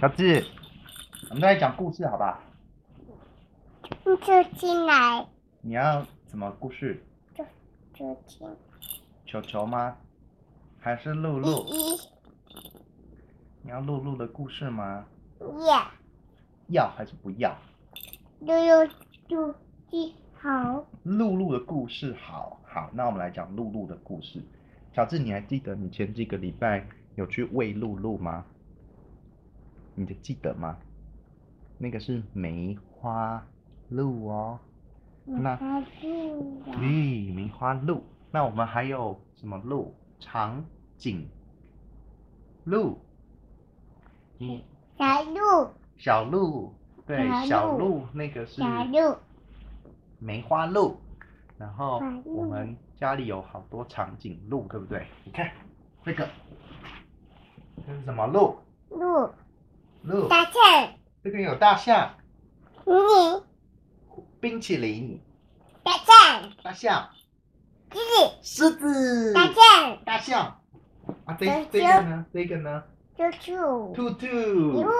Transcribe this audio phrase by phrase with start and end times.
[0.00, 0.46] 小智，
[1.28, 2.40] 我们再来讲故事，好吧？
[3.82, 5.26] 你就进来。
[5.60, 7.02] 你要什么故事？
[7.34, 7.44] 就
[7.92, 8.48] 就听。
[9.26, 9.96] 球球吗？
[10.78, 11.64] 还是露露？
[11.66, 11.98] 依依。
[13.62, 15.04] 你要露露的故事吗？
[15.40, 15.90] 要。
[16.68, 17.58] 要还是不要？
[18.38, 18.88] 露露
[19.26, 19.52] 故
[19.90, 20.86] 事好。
[21.02, 24.40] 露露的故事好，好，那我们来讲露露的故事。
[24.94, 26.86] 小智，你还记得你前几个礼拜
[27.16, 28.44] 有去喂露露吗？
[29.98, 30.78] 你就记得吗？
[31.76, 33.44] 那个是梅花
[33.88, 34.58] 鹿哦。
[35.24, 38.02] 那，对，梅花鹿。
[38.30, 39.94] 那我们还有什么鹿？
[40.18, 40.64] 长
[40.96, 41.28] 颈
[42.64, 42.98] 鹿。
[44.38, 44.60] 嗯。
[44.96, 45.70] 小鹿。
[45.96, 46.74] 小鹿，
[47.06, 48.60] 对，小鹿，那个是。
[48.60, 49.16] 小鹿。
[50.18, 50.96] 梅花鹿。
[51.58, 55.06] 然后我们家里有好多长颈鹿，对不对？
[55.24, 55.50] 你看
[56.04, 56.28] 这个，
[57.86, 58.56] 这是什么鹿？
[58.90, 59.30] 鹿。
[60.02, 60.28] 鹿。
[60.28, 60.92] 大象。
[61.22, 62.14] 这边有大象。
[62.84, 63.44] 嗯。
[64.40, 65.20] 冰淇淋。
[65.82, 66.52] 大象。
[66.62, 67.10] 大象。
[67.90, 68.32] 狮子。
[68.42, 69.32] 狮子。
[69.34, 70.04] 大象。
[70.04, 70.60] 大象。
[71.24, 72.26] 啊，这这个呢？
[72.32, 72.84] 这个呢？
[73.16, 73.92] 兔兔。
[73.94, 74.26] 兔兔。
[74.26, 74.90] 礼物。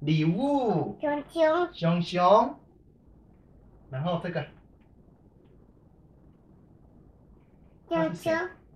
[0.00, 0.98] 礼物。
[1.00, 1.68] 熊熊。
[1.72, 2.60] 熊熊。
[3.90, 4.46] 然后这个。
[7.88, 8.32] 熊熊。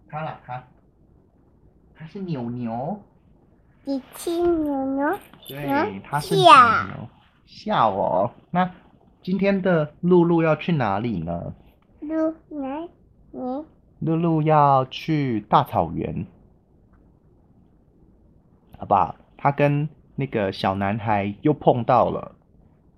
[0.08, 0.64] 它啦，它。
[1.94, 3.00] 它是牛牛。
[3.84, 5.18] 机器牛牛。
[5.46, 7.08] 对，它是牛牛。
[7.46, 8.70] 笑哦，那
[9.22, 11.54] 今天的露露要去哪里呢？
[12.00, 12.88] 露来，
[13.30, 13.64] 你。
[14.00, 16.26] 露露要去大草原，
[18.78, 19.14] 好不好？
[19.36, 22.32] 他跟那个小男孩又碰到了。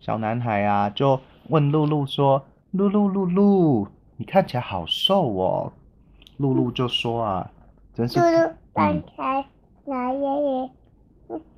[0.00, 5.72] 小男孩啊，就问露露说：“露露，露露，你看起来好瘦哦。”
[6.38, 7.50] 露露就说：“啊，
[7.94, 9.44] 真是。”露露搬开
[9.86, 10.70] 老爷爷。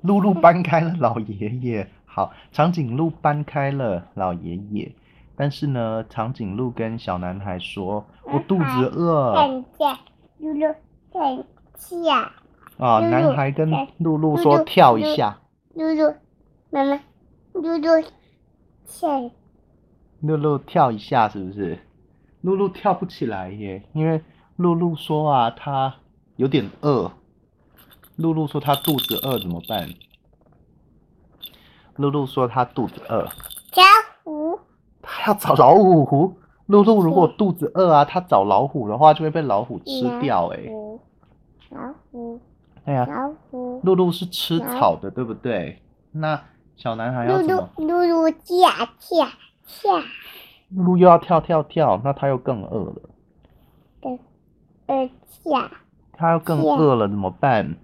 [0.01, 1.87] 露露搬开了老爷爷。
[2.05, 4.91] 好，长颈鹿搬开了老爷爷，
[5.35, 9.99] 但是呢，长颈鹿跟小男孩说：“我肚子饿。”等下，
[10.39, 10.75] 露露
[11.11, 11.45] 等
[11.75, 12.31] 下。
[12.77, 15.37] 啊，男孩跟露露说：“跳一下。”
[15.75, 16.15] 露露，
[16.71, 16.99] 妈妈，
[17.53, 17.77] 露露
[18.87, 19.31] 跳。
[20.21, 21.77] 露露跳一下是不是？
[22.41, 24.21] 露露跳不起来耶，因为
[24.55, 25.93] 露露说啊，她
[26.37, 27.11] 有点饿。
[28.19, 29.89] 露露说她肚子饿怎么办？
[31.95, 33.27] 露露说她肚子饿，
[33.71, 33.81] 找
[34.23, 34.59] 虎，
[35.01, 36.37] 她要找老虎。
[36.67, 40.59] 露露如果肚子饿啊，她找老虎的话就会被老虎吃掉哎。
[41.69, 42.39] 老虎，
[42.85, 43.79] 对呀，老虎。
[43.83, 45.81] 露露是吃草的，对不对？
[46.11, 46.41] 那
[46.75, 47.69] 小男孩要怎么？
[47.77, 48.69] 露露露露跳
[48.99, 49.27] 跳
[49.65, 49.95] 跳。
[50.69, 53.01] 露露又要跳跳跳，那他又更饿了。
[54.01, 54.19] 更
[54.87, 55.09] 饿
[55.43, 55.71] 跳。
[56.13, 57.77] 他又更饿了，怎么办？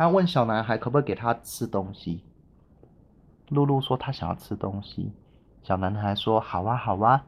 [0.00, 2.24] 他问小男孩可不可以给他吃东西。
[3.50, 5.12] 露露说他想要吃东西，
[5.62, 7.22] 小男孩说好啊好啊，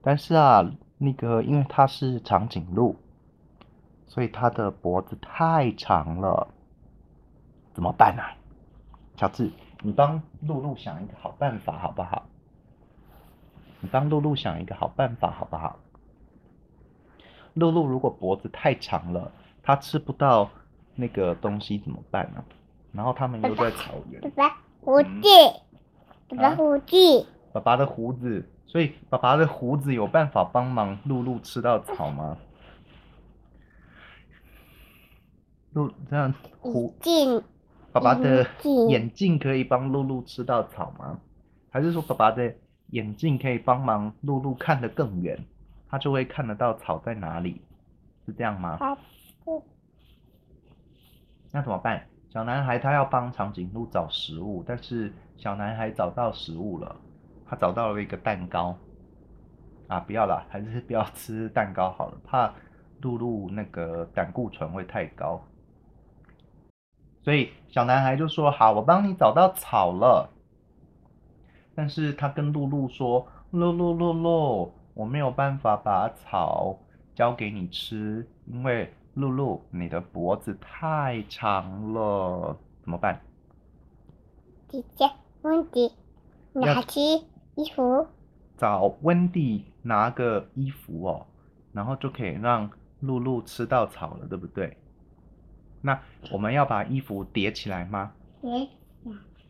[0.00, 0.64] 但是啊，
[0.96, 2.94] 那个因为他是长颈鹿，
[4.06, 6.46] 所以他的脖子太长了，
[7.72, 8.30] 怎么办啊？
[9.16, 9.50] 乔治，
[9.82, 12.26] 你帮露露想一个好办法好不好？
[13.80, 15.80] 你帮露露想一个好办法好不好？
[17.54, 19.32] 露露如果脖子太长了，
[19.64, 20.48] 她吃不到
[20.96, 22.44] 那个东西怎么办呢？
[22.92, 24.20] 然后他们又在草原。
[24.20, 25.08] 爸爸胡子，
[26.28, 32.38] 爸爸胡子，爸爸的胡子，所以爸爸的胡子有办法帮忙露露吃到草吗？
[35.72, 37.42] 露这样胡镜，
[37.90, 38.46] 爸爸的
[38.88, 41.18] 眼镜可以帮露露吃到草吗？
[41.70, 42.54] 还是说爸爸的
[42.90, 45.44] 眼镜可以帮忙露露看得更远，
[45.90, 47.60] 他就会看得到草在哪里？
[48.24, 48.78] 是这样吗？
[51.54, 52.04] 那怎么办？
[52.30, 56.96] 小男孩他要帮长颈鹿找食物，但是小男孩找到食物了，
[57.46, 58.76] 他找到了一个蛋糕。
[59.86, 62.52] 啊，不要了，还是不要吃蛋糕好了，怕
[63.02, 65.40] 露露那个胆固醇会太高。
[67.22, 70.28] 所以小男孩就说：“好，我帮你找到草了。”
[71.76, 76.80] 但是他跟露露说：“露露露露，我没有办法把草
[77.14, 83.20] 交给你吃，因为。”露露，你的脖子太长了，怎么办？
[84.68, 85.08] 姐姐，
[85.42, 85.92] 温迪，
[86.52, 87.24] 拿起
[87.54, 88.08] 衣服。
[88.56, 91.26] 找温迪拿个衣服哦，
[91.72, 92.68] 然后就可以让
[93.00, 94.76] 露露吃到草了，对不对？
[95.80, 96.00] 那
[96.32, 98.12] 我们要把衣服叠起来吗？
[98.40, 98.68] 叠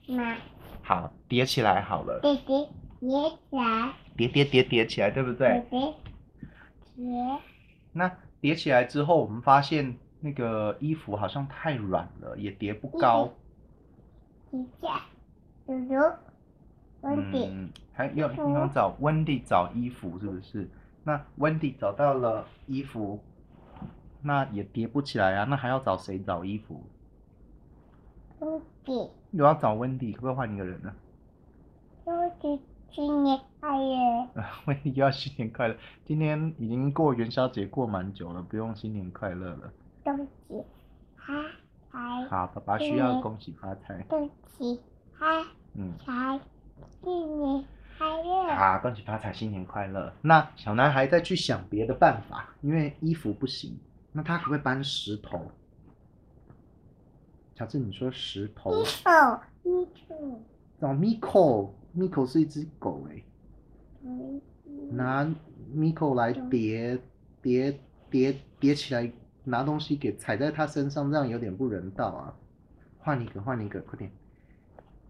[0.04, 0.36] 起来。
[0.82, 2.20] 好，叠起来好了。
[2.20, 2.68] 叠叠
[3.00, 3.94] 叠起来。
[4.16, 5.64] 叠叠叠叠起来，对不对？
[5.70, 5.94] 叠
[6.96, 7.40] 叠。
[7.92, 8.10] 那。
[8.44, 13.32] 叠起来之后，我们发现那个衣服好像太软了，也叠不高。
[14.50, 14.86] 姐姐，
[15.64, 16.14] 露露，
[17.00, 17.46] 温迪。
[17.50, 20.68] 嗯，还要你要找温迪找衣服是不是？
[21.04, 23.18] 那温迪找到了衣服，
[24.20, 26.84] 那也叠不起来啊，那还要找谁找衣服？
[28.40, 29.10] 温迪。
[29.30, 30.94] 又要找温迪，可不可以换一个人呢？
[32.04, 32.60] 温迪，
[32.94, 34.28] 新年快乐！
[34.66, 35.76] 我也要新年快乐！
[36.06, 39.72] 今天已经过元宵节过蛮久了，不用新年快乐了。
[40.04, 40.64] 恭喜
[41.16, 41.34] 发
[41.90, 42.24] 财！
[42.28, 44.00] 好，爸爸需要恭喜发财。
[44.08, 44.80] 恭喜
[45.18, 45.48] 发财！
[45.74, 45.92] 嗯，
[47.02, 47.64] 新年
[47.98, 48.54] 快乐！
[48.54, 50.12] 好，恭喜发财，新年快乐！
[50.22, 53.76] 那小男孩再去想别的办法，因为衣服不行，
[54.12, 55.50] 那他可不可以搬石头？
[57.56, 58.70] 乔治，你说石头？
[59.64, 59.88] 米
[60.78, 61.34] 可，米可。
[61.66, 63.22] 找 Miko，Miko 是一只狗哎。
[64.02, 64.40] 嗯。
[64.90, 65.24] 拿
[65.74, 66.98] Miko 来叠
[67.42, 67.80] 叠
[68.10, 69.10] 叠叠起来，
[69.44, 72.34] 拿东西给踩在他身上，这样有点不人道啊。
[72.98, 74.10] 换一个，换一个，快点。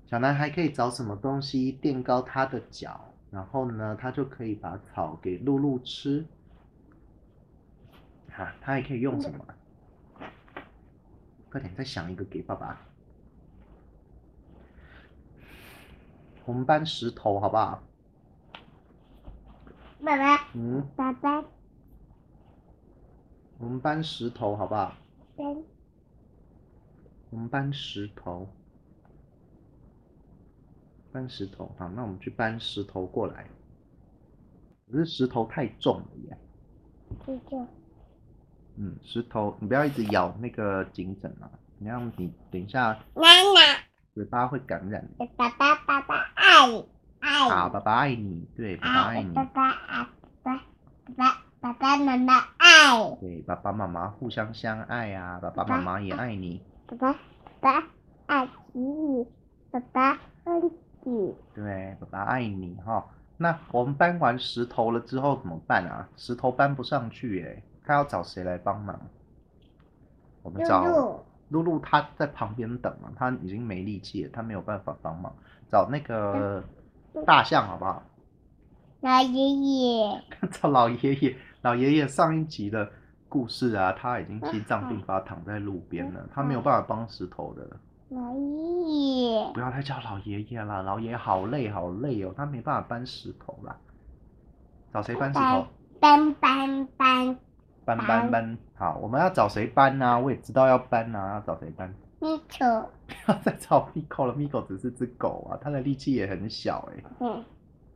[0.06, 6.24] 小男孩可以找什么东西垫高他的脚，然后呢，他就可以把草给露露吃。
[8.30, 9.44] 哈、啊，他还可以用什么？
[11.50, 12.80] 快点，再想一个给爸爸。
[16.44, 17.82] 我们搬石头好不好？
[20.04, 20.48] 爸爸。
[20.54, 20.86] 嗯。
[20.94, 21.44] 爸爸。
[23.58, 24.94] 我们搬石头好不好？
[25.36, 25.56] 搬。
[27.30, 28.48] 我们搬石头。
[31.10, 33.46] 搬石头，好，那我们去搬石头过来。
[34.90, 36.36] 可是石头太重了耶。
[37.24, 37.66] 太重。
[38.76, 41.48] 嗯，石头，你不要一直咬那个颈枕啊！
[41.78, 43.60] 你让你等一下，妈妈，
[44.12, 45.08] 嘴巴会感染。
[45.16, 45.83] 爸爸，爸爸
[46.54, 46.86] 爱，
[47.20, 47.50] 爱你。
[47.50, 49.34] 好，爸爸爱你，对，爸爸爱你。
[49.34, 50.06] 爸爸爱
[50.42, 50.56] 爸
[51.16, 53.16] 爸，爸爸妈妈爱。
[53.20, 56.62] 对，爸爸妈妈互相相爱呀，爸爸妈妈也爱你。
[56.86, 57.12] 爸爸，
[57.60, 57.88] 爸爸
[58.26, 59.26] 爱你，
[59.72, 60.10] 爸爸
[60.44, 60.60] 爱
[61.02, 61.34] 你。
[61.54, 63.04] 对，爸爸爱你哈。
[63.36, 66.08] 那我们搬完石头了之后怎么办啊？
[66.16, 67.62] 石头搬不上去耶。
[67.84, 68.98] 他要找谁来帮忙？
[70.42, 70.84] 我们找
[71.48, 75.34] 露露，他在旁边等了，他已经没力气了，他没有办法帮忙。
[75.70, 76.62] 找那个
[77.26, 78.02] 大象好不好？
[79.00, 80.22] 老爷爷。
[80.50, 82.90] 找老爷爷，老爷爷上一集的
[83.28, 87.68] 故事啊，他已经心脏病发躺在路边了，他没有办法搬石头的。
[88.08, 89.52] 老爷爷。
[89.52, 93.76] 不要再叫老爷爷了，老爷爷好累好累哦，他没办法搬石头了。
[94.92, 95.66] 找谁搬石头？
[96.00, 97.38] 搬搬搬。
[97.84, 100.18] 搬搬搬，好，我们要找谁搬呢、啊？
[100.18, 107.04] 我也知道要搬呢、啊，要找谁搬？？Miko，不要再找 Miko 了，Miko 只是只狗啊，它的力气也很小哎、欸。
[107.20, 107.44] 嗯。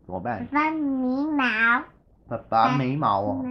[0.04, 0.46] 怎么办？
[0.46, 1.84] 爸爸眉毛。
[2.28, 3.44] 爸爸眉毛哦。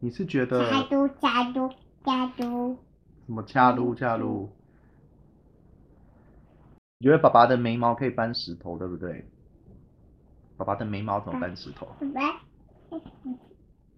[0.00, 0.70] 你是觉得？
[0.70, 1.70] 加嘟加嘟
[2.04, 2.76] 加嘟。
[3.26, 4.50] 什么加嘟加嘟？
[6.98, 9.24] 你觉得爸爸的眉毛可以搬石头，对不对？
[10.56, 11.86] 爸爸的眉毛怎么搬石头？
[11.98, 12.98] 爸爸，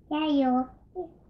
[0.09, 0.67] 加油！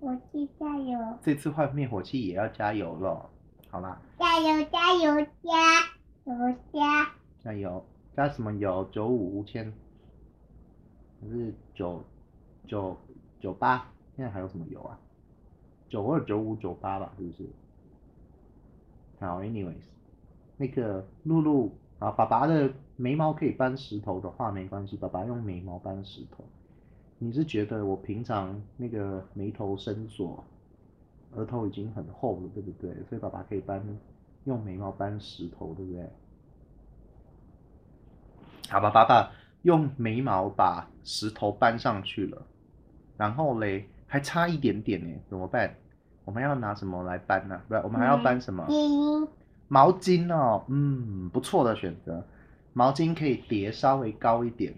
[0.04, 0.98] 灭火器加油！
[1.22, 3.30] 这次换灭火器也要加油了，
[3.70, 3.98] 好啦。
[4.18, 5.80] 加油加油加
[6.24, 7.10] 油加！
[7.42, 7.82] 加油
[8.14, 8.86] 加什么油？
[8.92, 9.72] 九五五千，
[11.22, 12.04] 还是九
[12.66, 12.94] 九
[13.40, 13.90] 九八？
[14.14, 14.98] 现在还有什么油啊？
[15.88, 17.48] 九二九五九八吧，是不是？
[19.20, 19.84] 好，anyways，
[20.58, 26.44] 那个露露啊，爸爸的眉毛可以搬石头的话没关系，爸爸用眉毛搬石头。
[27.24, 30.44] 你是觉得我平常那个眉头深锁，
[31.32, 32.92] 额头已经很厚了，对不对？
[33.08, 33.82] 所以爸爸可以搬
[34.44, 36.06] 用眉毛搬石头，对不对？
[38.68, 42.42] 好吧，爸爸用眉毛把石头搬上去了，
[43.16, 45.74] 然后嘞还差一点点呢，怎么办？
[46.26, 47.58] 我们要拿什么来搬呢？
[47.68, 48.66] 不是，我们还要搬什么？
[48.68, 49.26] 嗯、
[49.68, 52.22] 毛巾哦，嗯，不错的选择。
[52.74, 54.74] 毛巾可以叠稍微高一点。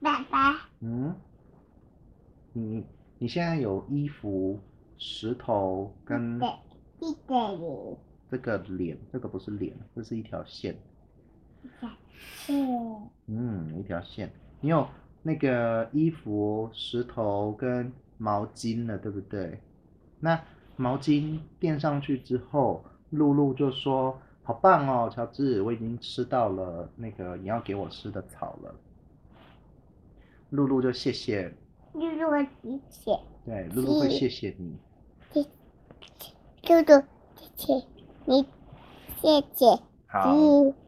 [0.00, 0.68] 爸爸。
[0.78, 1.12] 嗯。
[2.54, 2.82] 你
[3.18, 4.58] 你现在有衣服、
[4.96, 7.96] 石头跟这个脸，
[8.30, 10.74] 这个脸，这个不是脸，这是一条线。
[12.46, 13.10] 线。
[13.26, 14.32] 嗯，一条线。
[14.60, 14.86] 你有
[15.22, 19.60] 那个衣服、石头跟毛巾了，对不对？
[20.20, 20.40] 那
[20.76, 28.74] 毛巾垫上去之后，露露就说：“好棒哦，乔治，我已经吃到了那个你要给我吃的草了。”
[30.50, 31.52] 露露就谢谢。
[31.94, 33.18] 露露会谢谢。
[33.46, 34.76] 对，露露会谢谢你。
[35.32, 35.42] 谢，
[36.68, 37.02] 露露
[37.34, 37.86] 谢谢
[38.24, 38.42] 你，
[39.20, 39.78] 谢谢。
[40.06, 40.34] 好。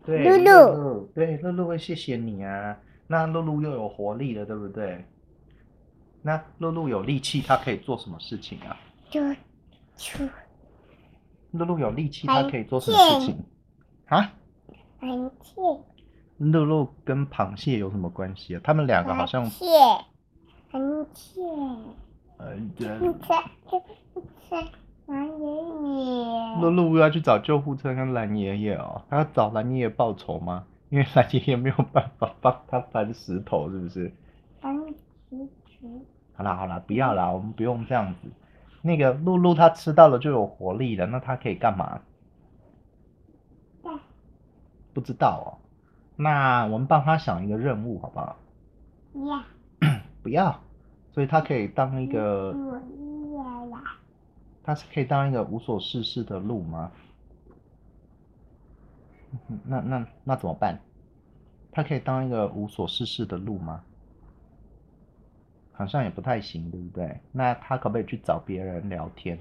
[0.04, 1.06] 对，露露。
[1.14, 2.76] 对，露露会谢谢你啊。
[3.06, 5.04] 那露露又有活力了，对不对？
[6.22, 8.76] 那露露有力气，她可以做什么事情啊？
[9.08, 9.20] 就
[9.96, 10.28] 出。
[11.52, 13.44] 露露有力气，她可以做什么事情？
[14.06, 14.32] 啊？
[15.00, 15.60] 螃蟹。
[16.38, 18.60] 露露跟螃蟹有什么关系啊？
[18.64, 19.44] 他们两个好像。
[19.44, 19.66] 螃蟹。
[20.70, 21.42] 螃蟹。
[22.38, 23.34] 呃，救护车，
[23.70, 24.56] 救护车，
[25.06, 26.60] 蓝爷爷。
[26.60, 30.64] 露露要去找救护车跟蓝爷爷哦，他要找蓝爷爷报仇吗？
[30.90, 34.12] 因为蓝爷爷没有办法帮他搬石头，是不是？
[34.60, 35.48] 搬石
[35.80, 36.04] 头。
[36.34, 38.30] 好啦好啦，不要啦，我们不用这样子。
[38.82, 42.00] 那个露露她吃到了就有活力了，那她可以干嘛？
[43.82, 43.92] 对。
[44.92, 45.48] 不知道哦。
[46.16, 48.36] 那我们帮她想一个任务，好不好？
[49.12, 49.42] 不要。
[50.26, 50.60] 不要。
[51.12, 52.52] 所以他可以当一个。
[54.64, 56.90] 他是可以当一个无所事事的鹿吗？
[59.64, 60.80] 那那那怎么办？
[61.70, 63.84] 他可以当一个无所事事的鹿吗？
[65.72, 67.20] 好像也不太行，对不对？
[67.30, 69.38] 那他可不可以去找别人聊天？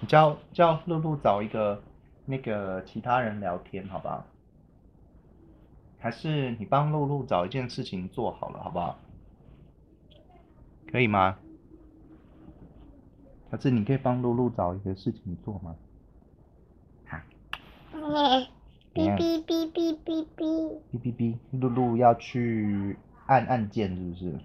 [0.00, 1.82] 你叫叫露露找一个。
[2.26, 4.24] 那个其他人聊天，好不好？
[6.00, 8.98] 还是你帮露露找一件事情做好了，好不好？
[10.90, 11.38] 可以吗？
[13.50, 15.76] 还是你可以帮露露找一个事情做吗？
[17.06, 17.18] 好。
[18.92, 20.80] 哔哔哔哔哔哔。
[20.92, 24.40] 哔哔哔，露露要去按按键，是不是？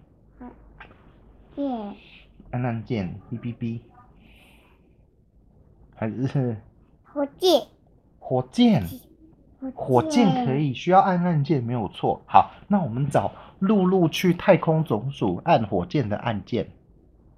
[1.56, 1.96] 嗯。
[2.52, 3.80] 按按键，哔哔哔。
[5.96, 6.58] 还是？
[7.04, 7.68] 火箭。
[8.20, 8.84] 火箭，
[9.74, 12.22] 火箭可以需要按按键，没有错。
[12.28, 16.68] 好，那我们找露露去太空总署按火箭的按键，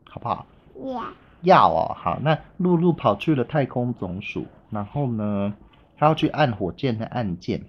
[0.09, 0.45] 好不好？
[0.83, 1.03] 要。
[1.41, 5.53] 要哦，好，那露露跑去了太空总署，然后呢，
[5.95, 7.61] 她要去按火箭的按键，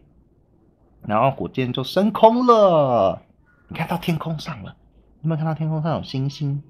[1.02, 3.22] 然后火箭就升空了。
[3.68, 4.74] 你看到天空上了，
[5.22, 6.62] 有没有看到天空上有星星？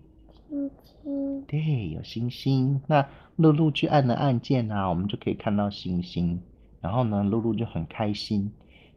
[0.49, 1.45] 星星。
[1.47, 2.83] 对，有星星。
[2.87, 3.07] 那。
[3.39, 6.43] 露露去按了按键啊，我们就可以看到星星。
[6.81, 8.53] 然后呢，露露就很开心，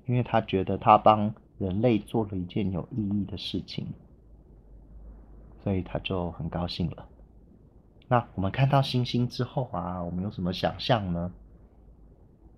[0.06, 3.88] 因为她觉得她帮人类做了一件有意义的事情，
[5.64, 7.08] 所以她就很高兴了。
[8.08, 11.32] 那我们看到星星之后啊，我们有什么想象呢？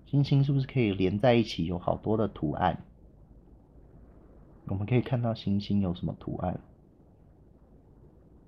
[0.05, 2.83] 星星是不是可以连在一起，有好多的图案？
[4.65, 6.59] 我们可以看到星星有什么图案？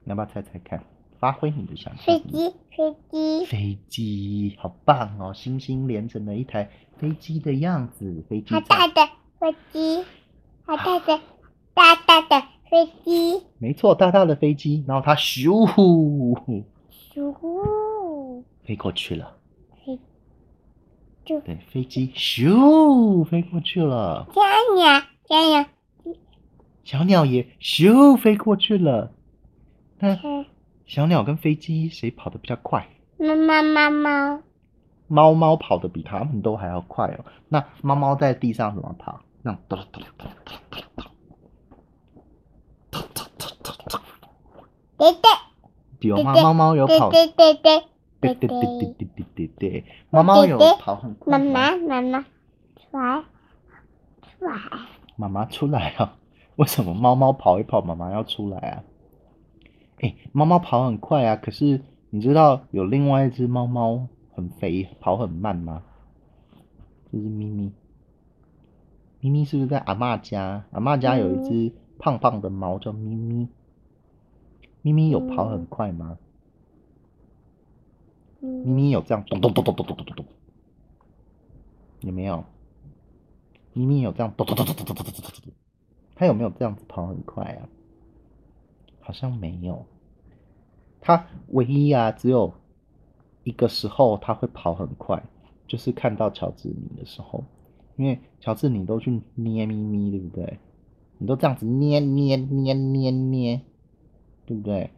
[0.04, 0.84] 你要不要猜猜看？
[1.26, 2.06] 发挥你的想象。
[2.06, 5.34] 飞机，飞机，飞机，好棒哦！
[5.34, 8.54] 星星连成了一台飞机的样子，飞机。
[8.54, 10.06] 好大的飞机，
[10.68, 11.20] 好大的，
[11.74, 13.42] 大大的飞机。
[13.58, 15.68] 没错，大大的飞机，然后它咻，
[16.92, 19.36] 咻，飞过去了。
[19.84, 20.00] 飞，
[21.26, 24.28] 对，飞机咻飞过去了。
[24.32, 24.42] 小
[24.76, 25.66] 鸟，小鸟，
[26.84, 29.12] 小鸟也咻飞过去了。
[29.98, 30.46] 嗯。
[30.86, 32.88] 小鸟跟飞机谁跑得比较快？
[33.18, 34.42] 猫猫猫猫。
[35.08, 37.26] 猫猫跑得比它们都还要快哦。
[37.48, 39.22] 那猫猫在地上怎么跑？
[39.42, 41.02] 那样哒哒哒哒哒哒哒
[42.90, 44.02] 哒哒哒哒哒哒。
[44.98, 46.08] 滴滴。
[46.08, 46.34] 有吗？
[46.36, 47.10] 猫猫有跑。
[47.12, 47.64] 滴滴滴
[48.22, 49.84] 滴滴滴滴滴滴滴滴。
[50.10, 51.38] 猫猫有跑很快。
[51.38, 52.26] 妈妈，妈妈，
[52.76, 53.24] 出来，
[54.22, 54.54] 出来。
[55.16, 56.18] 妈妈出来啊？
[56.56, 58.84] 为什么猫猫跑一跑，妈妈要出来啊？
[60.02, 65.84] 哎，猫猫跑很快啊，可是你知道有另外一只猫猫很肥，跑很慢吗？
[67.12, 67.72] 就是咪咪。
[69.22, 70.66] 咪咪是不是在阿嬷家？
[70.72, 73.48] 阿嬷家有一只胖胖的猫叫咪咪。
[74.82, 76.18] 咪咪有跑很快吗？
[78.42, 80.26] 咪咪有这样咚咚咚咚咚咚咚咚咚，
[82.02, 82.44] 有没有？
[83.74, 85.54] 咪咪有这样咚咚咚咚咚咚咚咚咚，
[86.16, 87.68] 它有没有这样子跑很快啊？
[89.06, 89.86] 好像没有，
[91.00, 92.52] 它唯一啊，只有
[93.44, 95.22] 一个时候它会跑很快，
[95.68, 97.44] 就是看到乔治尼的时候，
[97.98, 100.58] 因为乔治尼都去捏咪咪，对不对？
[101.20, 103.62] 你都这样子捏捏捏捏捏，
[104.48, 104.90] 对不对？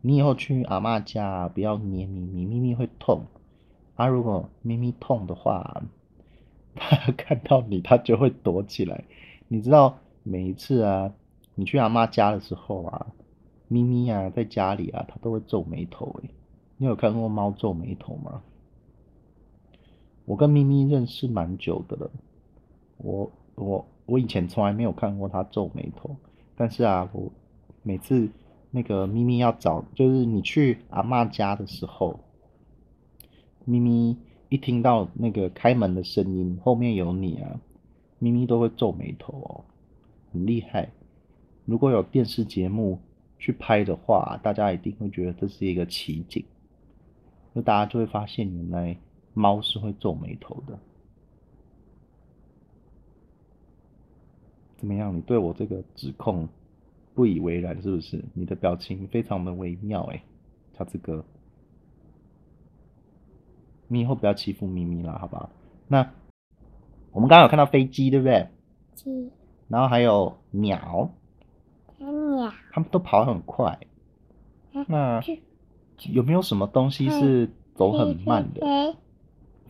[0.00, 3.26] 你以后去阿嬷家不要捏咪咪，咪咪会痛。
[3.96, 5.82] 啊，如果咪咪痛的话，
[6.74, 9.04] 它看到你它就会躲起来。
[9.48, 11.12] 你知道每一次啊。
[11.58, 13.08] 你去阿妈家的时候啊，
[13.66, 16.30] 咪咪啊，在家里啊，它都会皱眉头诶。
[16.76, 18.44] 你有看过猫皱眉头吗？
[20.24, 22.10] 我跟咪咪认识蛮久的了，
[22.98, 26.14] 我我我以前从来没有看过它皱眉头，
[26.54, 27.32] 但是啊，我
[27.82, 28.30] 每次
[28.70, 32.20] 那个咪咪要找，就是你去阿妈家的时候，
[33.64, 34.16] 咪咪
[34.48, 37.58] 一听到那个开门的声音，后面有你啊，
[38.20, 39.64] 咪咪都会皱眉头哦，
[40.32, 40.90] 很厉害。
[41.68, 42.98] 如果有电视节目
[43.38, 46.42] 去拍的话，大家一定会觉得这是一个奇景。
[47.52, 48.96] 那大家就会发现，原来
[49.34, 50.78] 猫是会皱眉头的。
[54.78, 55.14] 怎么样？
[55.14, 56.48] 你对我这个指控
[57.12, 58.24] 不以为然是不是？
[58.32, 60.22] 你的表情非常的微妙哎，
[60.72, 61.22] 乔治哥，
[63.88, 65.50] 你以后不要欺负咪咪啦，好不好？
[65.86, 66.14] 那
[67.12, 68.48] 我们刚刚有看到飞机，对不对？
[69.68, 71.10] 然后还有鸟。
[72.48, 72.56] 鸟。
[72.72, 73.78] 它们都跑很快。
[74.86, 75.20] 那
[76.10, 78.96] 有没有什么东西是走很慢的？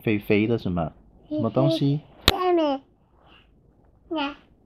[0.01, 0.93] 肥肥的什么？
[1.29, 2.01] 什么东西？
[2.27, 2.81] 下面。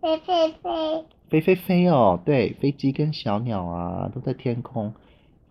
[0.01, 4.93] 飞飞飞，飞飞飞哦，对，飞机跟小鸟啊，都在天空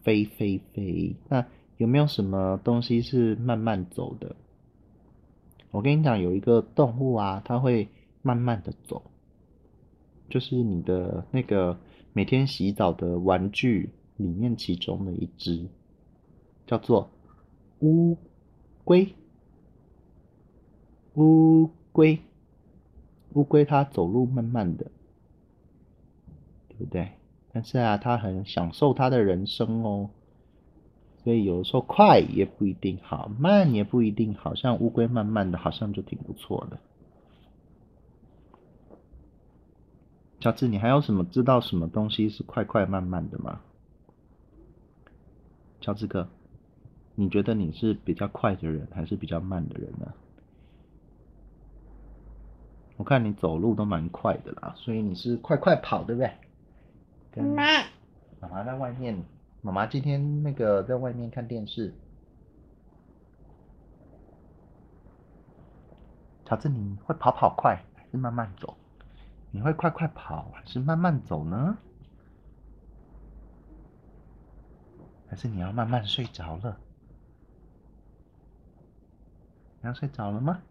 [0.03, 1.17] 飞飞飞。
[1.29, 1.47] 那
[1.79, 4.37] 有没有什么东西是慢慢走的？
[5.71, 7.89] 我跟你讲，有一个动物啊，它会
[8.21, 9.03] 慢慢的走，
[10.29, 11.79] 就是你的那个
[12.13, 15.67] 每天洗澡的玩具里面其中的一只，
[16.67, 17.11] 叫做
[17.81, 18.17] 乌
[18.85, 19.15] 龟，
[21.15, 22.19] 乌龟。
[23.35, 24.91] 乌龟它走路慢慢的，
[26.69, 27.13] 对不对？
[27.51, 30.11] 但是啊，它很享受它的人生哦。
[31.25, 34.55] 所以有时候快也不一定好，慢也不一定好。
[34.55, 36.79] 像乌龟慢慢的，好像就挺不错的。
[40.43, 43.61] 乔治，你还有什么知道什么东西是快快慢慢的吗？
[45.81, 46.29] 乔治哥，
[47.15, 50.13] 你觉得你是比较快的人，还是比较慢的人呢？
[52.97, 56.33] 我看你走路都蛮快的啦，所以你是快快跑，对不对？
[57.41, 57.63] 妈妈，
[58.41, 59.23] 妈妈在外面，
[59.61, 61.95] 妈妈今天那个在外面看电视。
[66.45, 68.77] 乔治，你会跑跑快还是慢慢走？
[69.53, 71.79] 你会快快跑还是慢慢走呢？
[75.29, 76.79] 还是你要慢慢睡着了？
[79.81, 80.63] 你要睡着了吗？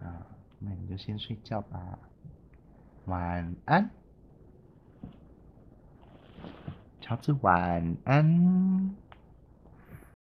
[0.00, 0.26] 啊
[0.58, 1.98] 那你就先睡觉吧，
[3.06, 3.90] 晚安，
[7.00, 8.94] 乔治，晚安。